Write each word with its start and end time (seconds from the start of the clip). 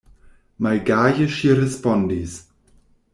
Malgaje 0.65 1.27
ŝi 1.35 1.51
respondis: 1.59 2.39